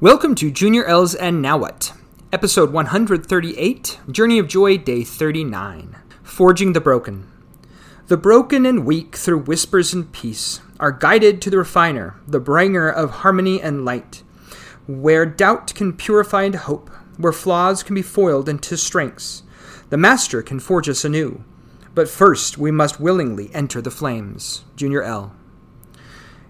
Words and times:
Welcome 0.00 0.34
to 0.36 0.50
Junior 0.50 0.86
L's 0.86 1.14
and 1.14 1.42
Now 1.42 1.58
What? 1.58 1.92
Episode 2.32 2.72
138, 2.72 4.00
Journey 4.10 4.38
of 4.38 4.48
Joy, 4.48 4.78
Day 4.78 5.04
39. 5.04 5.94
Forging 6.22 6.72
the 6.72 6.80
Broken. 6.80 7.30
The 8.06 8.16
broken 8.16 8.64
and 8.64 8.86
weak, 8.86 9.14
through 9.14 9.40
whispers 9.40 9.92
and 9.92 10.10
peace, 10.10 10.62
are 10.80 10.90
guided 10.90 11.42
to 11.42 11.50
the 11.50 11.58
refiner, 11.58 12.18
the 12.26 12.40
bringer 12.40 12.88
of 12.88 13.10
harmony 13.10 13.60
and 13.60 13.84
light. 13.84 14.22
Where 14.86 15.26
doubt 15.26 15.74
can 15.74 15.92
purify 15.92 16.44
into 16.44 16.56
hope, 16.56 16.88
where 17.18 17.30
flaws 17.30 17.82
can 17.82 17.94
be 17.94 18.00
foiled 18.00 18.48
into 18.48 18.78
strengths, 18.78 19.42
the 19.90 19.98
Master 19.98 20.40
can 20.40 20.60
forge 20.60 20.88
us 20.88 21.04
anew. 21.04 21.44
But 21.94 22.08
first, 22.08 22.56
we 22.56 22.70
must 22.70 23.00
willingly 23.00 23.50
enter 23.52 23.82
the 23.82 23.90
flames. 23.90 24.64
Junior 24.76 25.02
L. 25.02 25.34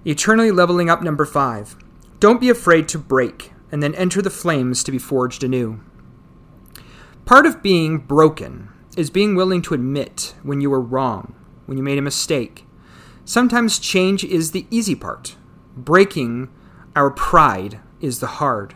Eternally 0.04 0.52
leveling 0.52 0.88
up 0.88 1.02
number 1.02 1.24
5. 1.24 1.74
Don't 2.20 2.40
be 2.40 2.50
afraid 2.50 2.86
to 2.88 2.98
break, 2.98 3.52
and 3.72 3.82
then 3.82 3.94
enter 3.94 4.20
the 4.20 4.28
flames 4.28 4.84
to 4.84 4.92
be 4.92 4.98
forged 4.98 5.42
anew. 5.42 5.80
Part 7.24 7.46
of 7.46 7.62
being 7.62 7.96
broken 7.96 8.68
is 8.94 9.08
being 9.08 9.34
willing 9.34 9.62
to 9.62 9.74
admit 9.74 10.34
when 10.42 10.60
you 10.60 10.68
were 10.68 10.82
wrong, 10.82 11.34
when 11.64 11.78
you 11.78 11.82
made 11.82 11.96
a 11.96 12.02
mistake. 12.02 12.66
Sometimes 13.24 13.78
change 13.78 14.22
is 14.22 14.50
the 14.50 14.66
easy 14.70 14.94
part. 14.94 15.36
Breaking 15.74 16.50
our 16.94 17.10
pride 17.10 17.80
is 18.02 18.20
the 18.20 18.26
hard. 18.26 18.74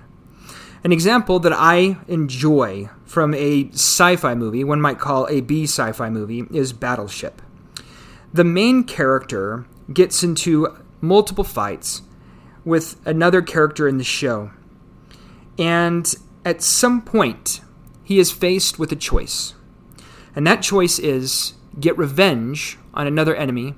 An 0.82 0.92
example 0.92 1.38
that 1.40 1.52
I 1.52 1.98
enjoy 2.08 2.88
from 3.04 3.34
a 3.34 3.68
sci 3.72 4.16
fi 4.16 4.34
movie, 4.34 4.64
one 4.64 4.80
might 4.80 4.98
call 4.98 5.26
a 5.28 5.42
B 5.42 5.64
sci 5.64 5.92
fi 5.92 6.08
movie, 6.08 6.44
is 6.50 6.72
Battleship. 6.72 7.42
The 8.32 8.44
main 8.44 8.84
character 8.84 9.66
gets 9.92 10.22
into 10.22 10.78
multiple 11.02 11.44
fights 11.44 12.00
with 12.64 13.00
another 13.06 13.42
character 13.42 13.86
in 13.86 13.98
the 13.98 14.04
show. 14.04 14.50
And 15.58 16.12
at 16.44 16.62
some 16.62 17.02
point, 17.02 17.60
he 18.02 18.18
is 18.18 18.30
faced 18.30 18.78
with 18.78 18.92
a 18.92 18.96
choice. 18.96 19.54
And 20.34 20.46
that 20.46 20.62
choice 20.62 20.98
is 20.98 21.54
get 21.78 21.96
revenge 21.96 22.78
on 22.92 23.06
another 23.06 23.34
enemy 23.34 23.74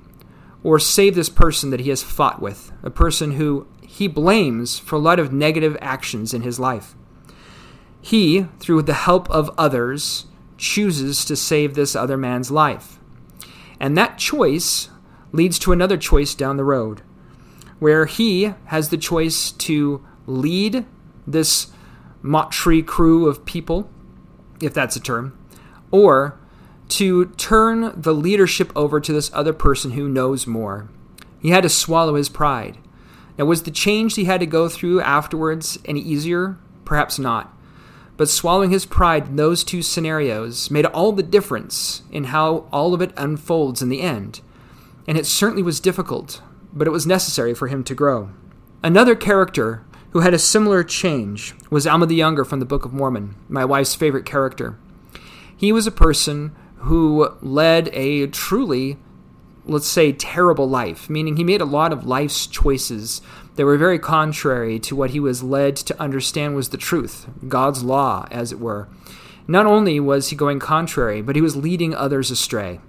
or 0.63 0.79
save 0.79 1.15
this 1.15 1.29
person 1.29 1.69
that 1.69 1.79
he 1.79 1.89
has 1.89 2.03
fought 2.03 2.41
with, 2.41 2.71
a 2.83 2.89
person 2.89 3.33
who 3.33 3.67
he 3.81 4.07
blames 4.07 4.79
for 4.79 4.95
a 4.95 4.99
lot 4.99 5.19
of 5.19 5.31
negative 5.31 5.77
actions 5.81 6.33
in 6.33 6.41
his 6.41 6.59
life. 6.59 6.95
He, 8.01 8.43
through 8.59 8.83
the 8.83 8.93
help 8.93 9.29
of 9.29 9.49
others, 9.57 10.25
chooses 10.57 11.25
to 11.25 11.35
save 11.35 11.73
this 11.73 11.95
other 11.95 12.17
man's 12.17 12.51
life. 12.51 12.99
And 13.79 13.97
that 13.97 14.17
choice 14.17 14.89
leads 15.31 15.59
to 15.59 15.71
another 15.71 15.97
choice 15.97 16.33
down 16.33 16.57
the 16.57 16.63
road 16.63 17.01
where 17.79 18.05
he 18.05 18.53
has 18.65 18.89
the 18.89 18.97
choice 18.97 19.51
to 19.51 20.05
lead 20.25 20.85
this 21.25 21.67
motley 22.21 22.81
crew 22.81 23.27
of 23.27 23.45
people, 23.45 23.89
if 24.61 24.73
that's 24.73 24.95
a 24.95 24.99
term, 24.99 25.37
or 25.91 26.39
to 26.89 27.25
turn 27.37 27.93
the 27.95 28.13
leadership 28.13 28.71
over 28.75 28.99
to 28.99 29.13
this 29.13 29.31
other 29.33 29.53
person 29.53 29.91
who 29.91 30.07
knows 30.07 30.47
more. 30.47 30.89
He 31.41 31.49
had 31.49 31.63
to 31.63 31.69
swallow 31.69 32.15
his 32.15 32.29
pride. 32.29 32.77
Now, 33.37 33.45
was 33.45 33.63
the 33.63 33.71
change 33.71 34.15
he 34.15 34.25
had 34.25 34.39
to 34.39 34.45
go 34.45 34.67
through 34.67 35.01
afterwards 35.01 35.77
any 35.85 35.99
easier? 35.99 36.57
Perhaps 36.85 37.19
not. 37.19 37.53
But 38.15 38.29
swallowing 38.29 38.71
his 38.71 38.85
pride 38.85 39.27
in 39.27 39.35
those 39.35 39.63
two 39.63 39.83
scenarios 39.83 40.71
made 40.71 40.87
all 40.87 41.11
the 41.11 41.21
difference 41.21 42.01
in 42.11 42.25
how 42.25 42.67
all 42.71 42.95
of 42.95 43.01
it 43.01 43.13
unfolds 43.15 43.81
in 43.81 43.89
the 43.89 44.01
end. 44.01 44.41
And 45.07 45.17
it 45.17 45.27
certainly 45.27 45.61
was 45.61 45.79
difficult 45.79 46.41
but 46.77 46.87
it 46.87 46.91
was 46.91 47.07
necessary 47.07 47.53
for 47.53 47.67
him 47.67 47.83
to 47.83 47.95
grow. 47.95 48.29
Another 48.83 49.15
character 49.15 49.83
who 50.11 50.19
had 50.19 50.33
a 50.33 50.39
similar 50.39 50.83
change 50.83 51.53
was 51.69 51.87
Alma 51.87 52.05
the 52.05 52.15
Younger 52.15 52.45
from 52.45 52.59
the 52.59 52.65
Book 52.65 52.85
of 52.85 52.93
Mormon, 52.93 53.35
my 53.49 53.65
wife's 53.65 53.95
favorite 53.95 54.25
character. 54.25 54.77
He 55.55 55.71
was 55.71 55.87
a 55.87 55.91
person 55.91 56.55
who 56.77 57.35
led 57.41 57.89
a 57.93 58.27
truly, 58.27 58.97
let's 59.65 59.87
say, 59.87 60.11
terrible 60.13 60.69
life, 60.69 61.09
meaning 61.09 61.35
he 61.37 61.43
made 61.43 61.61
a 61.61 61.65
lot 61.65 61.91
of 61.91 62.05
life's 62.05 62.47
choices 62.47 63.21
that 63.55 63.65
were 63.65 63.77
very 63.77 63.97
contrary 63.99 64.79
to 64.79 64.95
what 64.95 65.09
he 65.09 65.19
was 65.19 65.43
led 65.43 65.75
to 65.75 65.99
understand 65.99 66.55
was 66.55 66.69
the 66.69 66.77
truth, 66.77 67.27
God's 67.47 67.83
law, 67.83 68.27
as 68.29 68.51
it 68.51 68.59
were. 68.59 68.87
Not 69.47 69.65
only 69.65 69.99
was 69.99 70.29
he 70.29 70.35
going 70.35 70.59
contrary, 70.59 71.21
but 71.21 71.35
he 71.35 71.41
was 71.41 71.55
leading 71.55 71.95
others 71.95 72.29
astray 72.29 72.79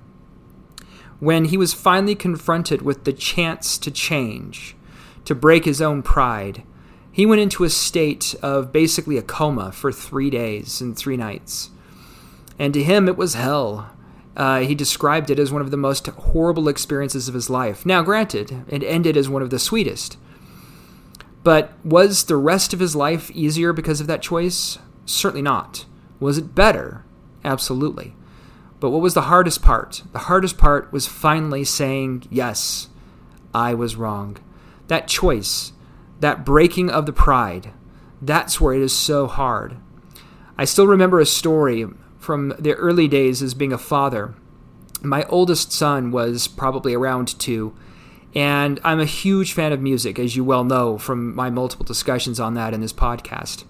when 1.20 1.46
he 1.46 1.56
was 1.56 1.74
finally 1.74 2.14
confronted 2.14 2.82
with 2.82 3.04
the 3.04 3.12
chance 3.12 3.78
to 3.78 3.90
change, 3.90 4.76
to 5.24 5.34
break 5.34 5.64
his 5.64 5.82
own 5.82 6.02
pride, 6.02 6.62
he 7.10 7.26
went 7.26 7.40
into 7.40 7.64
a 7.64 7.70
state 7.70 8.34
of 8.42 8.72
basically 8.72 9.16
a 9.16 9.22
coma 9.22 9.72
for 9.72 9.90
three 9.90 10.30
days 10.30 10.80
and 10.80 10.96
three 10.96 11.16
nights. 11.16 11.70
And 12.58 12.72
to 12.74 12.82
him, 12.82 13.08
it 13.08 13.16
was 13.16 13.34
hell. 13.34 13.90
Uh, 14.36 14.60
he 14.60 14.74
described 14.74 15.30
it 15.30 15.38
as 15.38 15.50
one 15.50 15.60
of 15.62 15.72
the 15.72 15.76
most 15.76 16.06
horrible 16.06 16.68
experiences 16.68 17.26
of 17.26 17.34
his 17.34 17.50
life. 17.50 17.84
Now, 17.84 18.02
granted, 18.02 18.64
it 18.68 18.84
ended 18.84 19.16
as 19.16 19.28
one 19.28 19.42
of 19.42 19.50
the 19.50 19.58
sweetest. 19.58 20.16
But 21.42 21.72
was 21.84 22.24
the 22.24 22.36
rest 22.36 22.72
of 22.72 22.78
his 22.78 22.94
life 22.94 23.30
easier 23.32 23.72
because 23.72 24.00
of 24.00 24.06
that 24.06 24.22
choice? 24.22 24.78
Certainly 25.06 25.42
not. 25.42 25.86
Was 26.20 26.38
it 26.38 26.54
better? 26.54 27.04
Absolutely. 27.44 28.14
But 28.80 28.90
what 28.90 29.00
was 29.00 29.14
the 29.14 29.22
hardest 29.22 29.62
part? 29.62 30.02
The 30.12 30.20
hardest 30.20 30.56
part 30.56 30.92
was 30.92 31.06
finally 31.06 31.64
saying, 31.64 32.24
Yes, 32.30 32.88
I 33.54 33.74
was 33.74 33.96
wrong. 33.96 34.36
That 34.86 35.08
choice, 35.08 35.72
that 36.20 36.44
breaking 36.44 36.90
of 36.90 37.06
the 37.06 37.12
pride, 37.12 37.72
that's 38.22 38.60
where 38.60 38.74
it 38.74 38.82
is 38.82 38.92
so 38.96 39.26
hard. 39.26 39.76
I 40.56 40.64
still 40.64 40.86
remember 40.86 41.20
a 41.20 41.26
story 41.26 41.86
from 42.18 42.54
the 42.58 42.74
early 42.74 43.08
days 43.08 43.42
as 43.42 43.54
being 43.54 43.72
a 43.72 43.78
father. 43.78 44.34
My 45.02 45.24
oldest 45.24 45.72
son 45.72 46.10
was 46.10 46.48
probably 46.48 46.94
around 46.94 47.38
two, 47.38 47.76
and 48.34 48.80
I'm 48.82 49.00
a 49.00 49.04
huge 49.04 49.52
fan 49.52 49.72
of 49.72 49.80
music, 49.80 50.18
as 50.18 50.34
you 50.34 50.44
well 50.44 50.64
know 50.64 50.98
from 50.98 51.34
my 51.34 51.50
multiple 51.50 51.86
discussions 51.86 52.40
on 52.40 52.54
that 52.54 52.74
in 52.74 52.80
this 52.80 52.92
podcast 52.92 53.64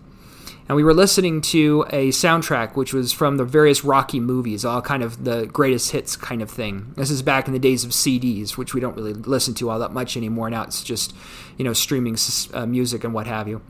and 0.68 0.76
we 0.76 0.84
were 0.84 0.92
listening 0.92 1.40
to 1.40 1.86
a 1.88 2.08
soundtrack 2.08 2.76
which 2.76 2.92
was 2.92 3.10
from 3.10 3.38
the 3.38 3.44
various 3.44 3.84
Rocky 3.84 4.20
movies, 4.20 4.66
all 4.66 4.82
kind 4.82 5.02
of 5.02 5.24
the 5.24 5.46
greatest 5.46 5.92
hits 5.92 6.14
kind 6.14 6.42
of 6.42 6.50
thing. 6.50 6.92
This 6.94 7.10
is 7.10 7.22
back 7.22 7.46
in 7.46 7.54
the 7.54 7.58
days 7.58 7.84
of 7.84 7.92
CDs, 7.92 8.58
which 8.58 8.74
we 8.74 8.80
don't 8.80 8.94
really 8.94 9.14
listen 9.14 9.54
to 9.54 9.70
all 9.70 9.78
that 9.78 9.92
much 9.92 10.14
anymore. 10.14 10.50
Now 10.50 10.64
it's 10.64 10.84
just, 10.84 11.14
you 11.56 11.64
know, 11.64 11.72
streaming 11.72 12.18
uh, 12.52 12.66
music 12.66 13.02
and 13.02 13.14
what 13.14 13.26
have 13.26 13.48
you. 13.48 13.62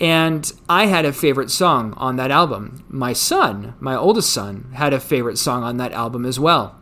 And 0.00 0.52
I 0.68 0.86
had 0.86 1.06
a 1.06 1.14
favorite 1.14 1.50
song 1.50 1.94
on 1.96 2.16
that 2.16 2.30
album. 2.30 2.84
My 2.88 3.14
son, 3.14 3.74
my 3.80 3.96
oldest 3.96 4.30
son, 4.30 4.70
had 4.74 4.92
a 4.92 5.00
favorite 5.00 5.38
song 5.38 5.64
on 5.64 5.78
that 5.78 5.92
album 5.92 6.26
as 6.26 6.38
well. 6.38 6.78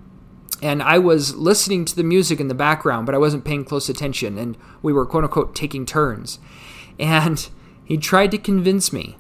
And 0.60 0.82
I 0.82 0.98
was 0.98 1.36
listening 1.36 1.84
to 1.84 1.94
the 1.94 2.02
music 2.02 2.40
in 2.40 2.48
the 2.48 2.54
background, 2.54 3.06
but 3.06 3.14
I 3.14 3.18
wasn't 3.18 3.44
paying 3.44 3.64
close 3.64 3.88
attention. 3.88 4.38
And 4.38 4.58
we 4.82 4.92
were, 4.92 5.06
quote 5.06 5.22
unquote, 5.22 5.54
taking 5.54 5.86
turns. 5.86 6.40
And 6.98 7.48
he 7.84 7.96
tried 7.96 8.32
to 8.32 8.38
convince 8.38 8.92
me 8.92 9.16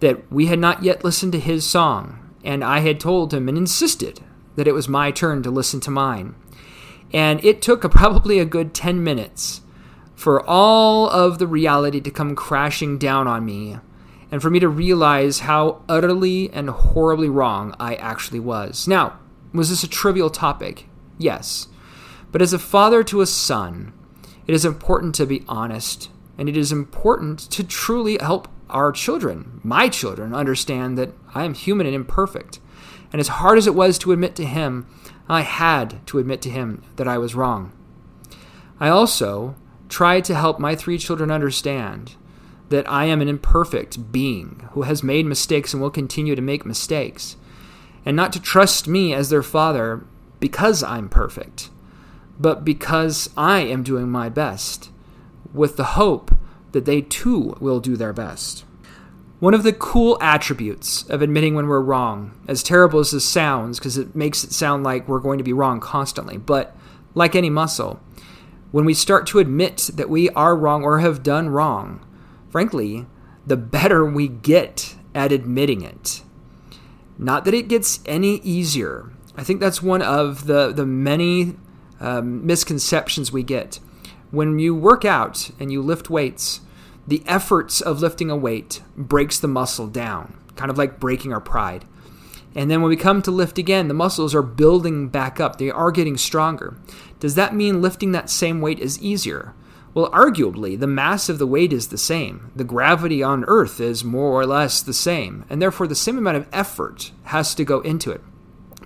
that 0.00 0.30
we 0.30 0.46
had 0.46 0.58
not 0.58 0.82
yet 0.82 1.04
listened 1.04 1.32
to 1.32 1.40
his 1.40 1.64
song, 1.64 2.18
and 2.44 2.64
I 2.64 2.80
had 2.80 3.00
told 3.00 3.34
him 3.34 3.48
and 3.48 3.58
insisted 3.58 4.20
that 4.56 4.68
it 4.68 4.72
was 4.72 4.88
my 4.88 5.10
turn 5.10 5.42
to 5.42 5.50
listen 5.50 5.80
to 5.80 5.90
mine. 5.90 6.34
And 7.12 7.44
it 7.44 7.62
took 7.62 7.84
a, 7.84 7.88
probably 7.88 8.38
a 8.38 8.44
good 8.44 8.74
10 8.74 9.02
minutes 9.02 9.62
for 10.14 10.44
all 10.48 11.08
of 11.08 11.38
the 11.38 11.46
reality 11.46 12.00
to 12.00 12.10
come 12.10 12.34
crashing 12.34 12.98
down 12.98 13.28
on 13.28 13.44
me 13.44 13.78
and 14.30 14.42
for 14.42 14.50
me 14.50 14.58
to 14.58 14.68
realize 14.68 15.40
how 15.40 15.80
utterly 15.88 16.50
and 16.52 16.68
horribly 16.68 17.28
wrong 17.28 17.74
I 17.78 17.94
actually 17.94 18.40
was. 18.40 18.86
Now, 18.86 19.18
was 19.52 19.70
this 19.70 19.82
a 19.82 19.88
trivial 19.88 20.28
topic? 20.28 20.86
Yes. 21.16 21.68
But 22.30 22.42
as 22.42 22.52
a 22.52 22.58
father 22.58 23.02
to 23.04 23.20
a 23.20 23.26
son, 23.26 23.92
it 24.46 24.54
is 24.54 24.64
important 24.64 25.14
to 25.16 25.26
be 25.26 25.44
honest, 25.48 26.10
and 26.36 26.48
it 26.48 26.56
is 26.56 26.72
important 26.72 27.38
to 27.38 27.64
truly 27.64 28.18
help 28.20 28.48
our 28.70 28.92
children, 28.92 29.60
my 29.62 29.88
children, 29.88 30.34
understand 30.34 30.98
that 30.98 31.12
I 31.34 31.44
am 31.44 31.54
human 31.54 31.86
and 31.86 31.94
imperfect. 31.94 32.60
And 33.12 33.20
as 33.20 33.28
hard 33.28 33.58
as 33.58 33.66
it 33.66 33.74
was 33.74 33.98
to 33.98 34.12
admit 34.12 34.36
to 34.36 34.44
him, 34.44 34.86
I 35.28 35.42
had 35.42 36.06
to 36.06 36.18
admit 36.18 36.42
to 36.42 36.50
him 36.50 36.82
that 36.96 37.08
I 37.08 37.18
was 37.18 37.34
wrong. 37.34 37.72
I 38.80 38.88
also 38.88 39.56
tried 39.88 40.24
to 40.24 40.34
help 40.34 40.58
my 40.58 40.74
three 40.74 40.98
children 40.98 41.30
understand 41.30 42.16
that 42.68 42.88
I 42.90 43.06
am 43.06 43.20
an 43.22 43.28
imperfect 43.28 44.12
being 44.12 44.68
who 44.72 44.82
has 44.82 45.02
made 45.02 45.26
mistakes 45.26 45.72
and 45.72 45.82
will 45.82 45.90
continue 45.90 46.34
to 46.36 46.42
make 46.42 46.66
mistakes, 46.66 47.36
and 48.04 48.14
not 48.14 48.32
to 48.34 48.40
trust 48.40 48.86
me 48.86 49.14
as 49.14 49.30
their 49.30 49.42
father 49.42 50.04
because 50.40 50.82
I'm 50.82 51.08
perfect, 51.08 51.70
but 52.38 52.64
because 52.64 53.30
I 53.36 53.60
am 53.60 53.82
doing 53.82 54.08
my 54.08 54.28
best, 54.28 54.90
with 55.52 55.76
the 55.76 55.84
hope 55.84 56.30
that 56.72 56.84
they 56.84 57.00
too 57.00 57.56
will 57.60 57.80
do 57.80 57.96
their 57.96 58.12
best. 58.12 58.64
One 59.40 59.54
of 59.54 59.62
the 59.62 59.72
cool 59.72 60.18
attributes 60.20 61.08
of 61.08 61.22
admitting 61.22 61.54
when 61.54 61.68
we're 61.68 61.80
wrong, 61.80 62.32
as 62.48 62.62
terrible 62.62 62.98
as 62.98 63.12
this 63.12 63.24
sounds, 63.24 63.78
because 63.78 63.96
it 63.96 64.16
makes 64.16 64.42
it 64.42 64.52
sound 64.52 64.82
like 64.82 65.06
we're 65.06 65.20
going 65.20 65.38
to 65.38 65.44
be 65.44 65.52
wrong 65.52 65.78
constantly, 65.78 66.36
but 66.36 66.76
like 67.14 67.36
any 67.36 67.48
muscle, 67.48 68.00
when 68.72 68.84
we 68.84 68.94
start 68.94 69.26
to 69.28 69.38
admit 69.38 69.90
that 69.94 70.10
we 70.10 70.28
are 70.30 70.56
wrong 70.56 70.82
or 70.82 70.98
have 70.98 71.22
done 71.22 71.48
wrong, 71.50 72.04
frankly, 72.50 73.06
the 73.46 73.56
better 73.56 74.04
we 74.04 74.28
get 74.28 74.96
at 75.14 75.32
admitting 75.32 75.82
it. 75.82 76.22
Not 77.16 77.44
that 77.44 77.54
it 77.54 77.68
gets 77.68 78.00
any 78.06 78.36
easier. 78.38 79.10
I 79.36 79.44
think 79.44 79.60
that's 79.60 79.82
one 79.82 80.02
of 80.02 80.46
the, 80.46 80.72
the 80.72 80.84
many 80.84 81.56
um, 82.00 82.44
misconceptions 82.44 83.32
we 83.32 83.42
get. 83.42 83.78
When 84.30 84.58
you 84.58 84.74
work 84.74 85.04
out 85.04 85.50
and 85.58 85.72
you 85.72 85.80
lift 85.80 86.10
weights, 86.10 86.60
the 87.06 87.22
efforts 87.26 87.80
of 87.80 88.00
lifting 88.00 88.30
a 88.30 88.36
weight 88.36 88.82
breaks 88.94 89.38
the 89.38 89.48
muscle 89.48 89.86
down, 89.86 90.38
kind 90.56 90.70
of 90.70 90.76
like 90.76 91.00
breaking 91.00 91.32
our 91.32 91.40
pride. 91.40 91.86
And 92.54 92.70
then 92.70 92.82
when 92.82 92.90
we 92.90 92.96
come 92.96 93.22
to 93.22 93.30
lift 93.30 93.56
again, 93.56 93.88
the 93.88 93.94
muscles 93.94 94.34
are 94.34 94.42
building 94.42 95.08
back 95.08 95.40
up. 95.40 95.56
They 95.56 95.70
are 95.70 95.90
getting 95.90 96.18
stronger. 96.18 96.76
Does 97.20 97.34
that 97.36 97.54
mean 97.54 97.80
lifting 97.80 98.12
that 98.12 98.28
same 98.28 98.60
weight 98.60 98.78
is 98.78 99.00
easier? 99.00 99.54
Well, 99.94 100.10
arguably, 100.10 100.78
the 100.78 100.86
mass 100.86 101.28
of 101.28 101.38
the 101.38 101.46
weight 101.46 101.72
is 101.72 101.88
the 101.88 101.98
same. 101.98 102.52
The 102.54 102.64
gravity 102.64 103.22
on 103.22 103.44
Earth 103.46 103.80
is 103.80 104.04
more 104.04 104.32
or 104.32 104.46
less 104.46 104.82
the 104.82 104.92
same, 104.92 105.44
and 105.48 105.62
therefore 105.62 105.86
the 105.86 105.94
same 105.94 106.18
amount 106.18 106.36
of 106.36 106.48
effort 106.52 107.12
has 107.24 107.54
to 107.54 107.64
go 107.64 107.80
into 107.80 108.10
it. 108.10 108.20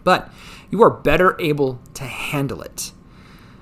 But 0.04 0.30
you 0.70 0.82
are 0.82 0.90
better 0.90 1.36
able 1.40 1.80
to 1.94 2.04
handle 2.04 2.62
it. 2.62 2.92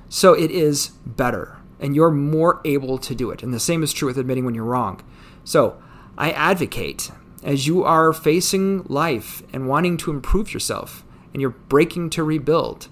So 0.08 0.34
it 0.34 0.50
is 0.50 0.88
better, 1.06 1.59
and 1.80 1.96
you're 1.96 2.10
more 2.10 2.60
able 2.64 2.98
to 2.98 3.14
do 3.14 3.30
it. 3.30 3.42
And 3.42 3.52
the 3.52 3.58
same 3.58 3.82
is 3.82 3.92
true 3.92 4.06
with 4.06 4.18
admitting 4.18 4.44
when 4.44 4.54
you're 4.54 4.64
wrong. 4.64 5.02
So 5.42 5.82
I 6.16 6.30
advocate 6.30 7.10
as 7.42 7.66
you 7.66 7.82
are 7.82 8.12
facing 8.12 8.84
life 8.84 9.42
and 9.52 9.66
wanting 9.66 9.96
to 9.96 10.10
improve 10.10 10.52
yourself, 10.52 11.04
and 11.32 11.40
you're 11.40 11.50
breaking 11.50 12.10
to 12.10 12.22
rebuild, 12.22 12.88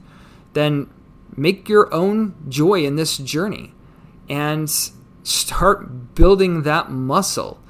then 0.54 0.88
make 1.36 1.68
your 1.68 1.92
own 1.92 2.34
joy 2.48 2.84
in 2.84 2.96
this 2.96 3.18
journey 3.18 3.74
and 4.28 4.70
start 5.22 6.14
building 6.14 6.62
that 6.62 6.90
muscle. 6.90 7.60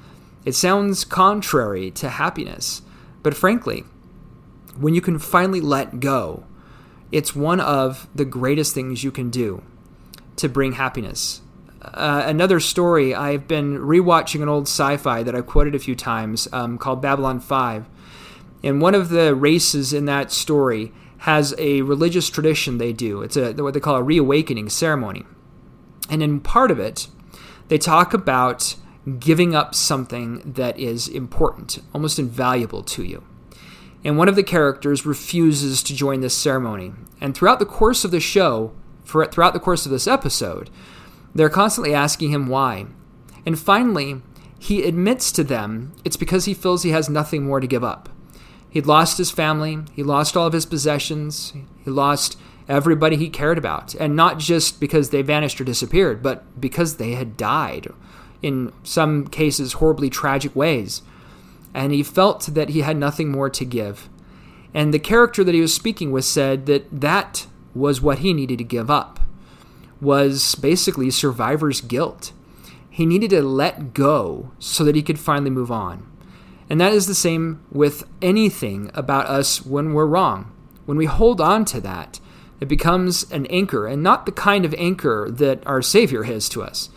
It 0.44 0.54
sounds 0.54 1.04
contrary 1.04 1.90
to 1.92 2.08
happiness, 2.08 2.82
but 3.22 3.34
frankly, 3.34 3.84
when 4.78 4.94
you 4.94 5.00
can 5.00 5.18
finally 5.18 5.60
let 5.60 5.98
go, 5.98 6.44
it's 7.10 7.34
one 7.34 7.58
of 7.58 8.08
the 8.14 8.24
greatest 8.24 8.74
things 8.74 9.02
you 9.02 9.10
can 9.10 9.30
do 9.30 9.62
to 10.38 10.48
bring 10.48 10.72
happiness. 10.72 11.42
Uh, 11.80 12.24
another 12.26 12.58
story, 12.58 13.14
I've 13.14 13.46
been 13.46 13.78
rewatching 13.78 14.42
an 14.42 14.48
old 14.48 14.64
sci 14.64 14.96
fi 14.96 15.22
that 15.22 15.34
I've 15.34 15.46
quoted 15.46 15.74
a 15.74 15.78
few 15.78 15.94
times 15.94 16.48
um, 16.52 16.78
called 16.78 17.00
Babylon 17.00 17.38
5. 17.40 17.86
And 18.64 18.80
one 18.82 18.94
of 18.94 19.10
the 19.10 19.34
races 19.34 19.92
in 19.92 20.06
that 20.06 20.32
story 20.32 20.92
has 21.18 21.54
a 21.58 21.82
religious 21.82 22.30
tradition 22.30 22.78
they 22.78 22.92
do. 22.92 23.22
It's 23.22 23.36
a, 23.36 23.52
what 23.52 23.74
they 23.74 23.80
call 23.80 23.96
a 23.96 24.02
reawakening 24.02 24.68
ceremony. 24.68 25.24
And 26.10 26.22
in 26.22 26.40
part 26.40 26.70
of 26.70 26.78
it, 26.78 27.08
they 27.68 27.78
talk 27.78 28.14
about 28.14 28.76
giving 29.18 29.54
up 29.54 29.74
something 29.74 30.52
that 30.52 30.78
is 30.78 31.08
important, 31.08 31.78
almost 31.94 32.18
invaluable 32.18 32.82
to 32.82 33.04
you. 33.04 33.24
And 34.04 34.16
one 34.16 34.28
of 34.28 34.36
the 34.36 34.42
characters 34.42 35.06
refuses 35.06 35.82
to 35.84 35.94
join 35.94 36.20
this 36.20 36.36
ceremony. 36.36 36.92
And 37.20 37.34
throughout 37.34 37.58
the 37.58 37.66
course 37.66 38.04
of 38.04 38.10
the 38.10 38.20
show, 38.20 38.72
for, 39.08 39.24
throughout 39.24 39.54
the 39.54 39.60
course 39.60 39.86
of 39.86 39.90
this 39.90 40.06
episode, 40.06 40.68
they're 41.34 41.48
constantly 41.48 41.94
asking 41.94 42.30
him 42.30 42.46
why. 42.46 42.86
And 43.46 43.58
finally, 43.58 44.20
he 44.58 44.84
admits 44.84 45.32
to 45.32 45.42
them 45.42 45.94
it's 46.04 46.18
because 46.18 46.44
he 46.44 46.52
feels 46.52 46.82
he 46.82 46.90
has 46.90 47.08
nothing 47.08 47.44
more 47.44 47.58
to 47.58 47.66
give 47.66 47.82
up. 47.82 48.10
He'd 48.68 48.84
lost 48.84 49.16
his 49.16 49.30
family, 49.30 49.78
he 49.94 50.02
lost 50.02 50.36
all 50.36 50.46
of 50.46 50.52
his 50.52 50.66
possessions, 50.66 51.54
he 51.82 51.90
lost 51.90 52.38
everybody 52.68 53.16
he 53.16 53.30
cared 53.30 53.56
about. 53.56 53.94
And 53.94 54.14
not 54.14 54.38
just 54.38 54.78
because 54.78 55.08
they 55.08 55.22
vanished 55.22 55.58
or 55.58 55.64
disappeared, 55.64 56.22
but 56.22 56.60
because 56.60 56.96
they 56.96 57.12
had 57.12 57.38
died, 57.38 57.88
in 58.42 58.74
some 58.82 59.26
cases, 59.26 59.74
horribly 59.74 60.10
tragic 60.10 60.54
ways. 60.54 61.00
And 61.72 61.92
he 61.92 62.02
felt 62.02 62.42
that 62.52 62.68
he 62.68 62.82
had 62.82 62.98
nothing 62.98 63.32
more 63.32 63.48
to 63.48 63.64
give. 63.64 64.10
And 64.74 64.92
the 64.92 64.98
character 64.98 65.42
that 65.44 65.54
he 65.54 65.62
was 65.62 65.74
speaking 65.74 66.12
with 66.12 66.26
said 66.26 66.66
that 66.66 66.84
that 66.92 67.46
was 67.74 68.00
what 68.00 68.20
he 68.20 68.32
needed 68.32 68.58
to 68.58 68.64
give 68.64 68.90
up 68.90 69.20
was 70.00 70.54
basically 70.56 71.10
survivor's 71.10 71.80
guilt. 71.80 72.32
He 72.88 73.06
needed 73.06 73.30
to 73.30 73.42
let 73.42 73.94
go 73.94 74.52
so 74.58 74.84
that 74.84 74.94
he 74.94 75.02
could 75.02 75.18
finally 75.18 75.50
move 75.50 75.70
on. 75.70 76.06
And 76.70 76.80
that 76.80 76.92
is 76.92 77.06
the 77.06 77.14
same 77.14 77.64
with 77.70 78.04
anything 78.20 78.90
about 78.94 79.26
us 79.26 79.64
when 79.64 79.94
we're 79.94 80.06
wrong. 80.06 80.52
When 80.86 80.98
we 80.98 81.06
hold 81.06 81.40
on 81.40 81.64
to 81.66 81.80
that, 81.80 82.20
it 82.60 82.66
becomes 82.66 83.30
an 83.30 83.46
anchor, 83.46 83.86
and 83.86 84.02
not 84.02 84.26
the 84.26 84.32
kind 84.32 84.64
of 84.64 84.74
anchor 84.74 85.28
that 85.30 85.64
our 85.66 85.80
Savior 85.80 86.24
has 86.24 86.48
to 86.50 86.62
us. 86.62 86.90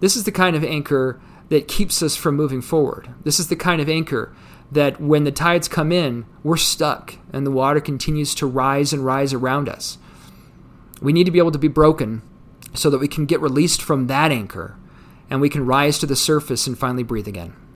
This 0.00 0.16
is 0.16 0.24
the 0.24 0.32
kind 0.32 0.54
of 0.54 0.64
anchor 0.64 1.20
that 1.48 1.66
keeps 1.66 2.02
us 2.02 2.14
from 2.14 2.36
moving 2.36 2.62
forward. 2.62 3.08
This 3.24 3.40
is 3.40 3.48
the 3.48 3.56
kind 3.56 3.80
of 3.80 3.88
anchor 3.88 4.34
that 4.70 5.00
when 5.00 5.24
the 5.24 5.32
tides 5.32 5.66
come 5.66 5.90
in, 5.90 6.26
we're 6.42 6.56
stuck 6.56 7.14
and 7.32 7.46
the 7.46 7.50
water 7.50 7.80
continues 7.80 8.34
to 8.36 8.46
rise 8.46 8.92
and 8.92 9.04
rise 9.04 9.32
around 9.32 9.68
us. 9.68 9.98
We 11.00 11.12
need 11.12 11.24
to 11.24 11.30
be 11.30 11.38
able 11.38 11.52
to 11.52 11.58
be 11.58 11.68
broken 11.68 12.22
so 12.74 12.90
that 12.90 12.98
we 12.98 13.08
can 13.08 13.26
get 13.26 13.40
released 13.40 13.82
from 13.82 14.06
that 14.06 14.30
anchor 14.30 14.76
and 15.30 15.40
we 15.40 15.48
can 15.48 15.66
rise 15.66 15.98
to 15.98 16.06
the 16.06 16.16
surface 16.16 16.66
and 16.66 16.78
finally 16.78 17.02
breathe 17.02 17.28
again. 17.28 17.54